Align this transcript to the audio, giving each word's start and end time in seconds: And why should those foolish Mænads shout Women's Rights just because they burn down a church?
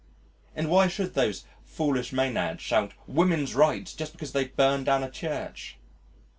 And 0.55 0.71
why 0.71 0.87
should 0.87 1.13
those 1.13 1.45
foolish 1.63 2.09
Mænads 2.11 2.59
shout 2.59 2.93
Women's 3.05 3.53
Rights 3.53 3.93
just 3.93 4.13
because 4.13 4.31
they 4.31 4.45
burn 4.45 4.83
down 4.83 5.03
a 5.03 5.11
church? 5.11 5.77